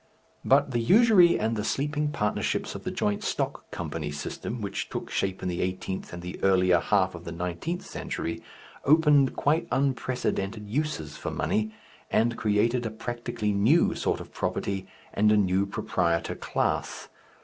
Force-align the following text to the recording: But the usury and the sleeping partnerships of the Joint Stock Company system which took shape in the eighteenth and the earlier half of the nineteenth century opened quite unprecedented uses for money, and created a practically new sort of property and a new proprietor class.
But 0.43 0.71
the 0.71 0.79
usury 0.79 1.39
and 1.39 1.55
the 1.55 1.63
sleeping 1.63 2.07
partnerships 2.11 2.73
of 2.73 2.83
the 2.85 2.89
Joint 2.89 3.23
Stock 3.23 3.69
Company 3.69 4.09
system 4.09 4.59
which 4.59 4.89
took 4.89 5.11
shape 5.11 5.43
in 5.43 5.47
the 5.47 5.61
eighteenth 5.61 6.11
and 6.11 6.23
the 6.23 6.41
earlier 6.43 6.79
half 6.79 7.13
of 7.13 7.23
the 7.23 7.31
nineteenth 7.31 7.85
century 7.85 8.41
opened 8.83 9.35
quite 9.35 9.67
unprecedented 9.71 10.67
uses 10.67 11.17
for 11.17 11.29
money, 11.29 11.71
and 12.09 12.35
created 12.35 12.83
a 12.87 12.89
practically 12.89 13.53
new 13.53 13.93
sort 13.93 14.19
of 14.19 14.33
property 14.33 14.87
and 15.13 15.31
a 15.31 15.37
new 15.37 15.67
proprietor 15.67 16.33
class. 16.33 17.07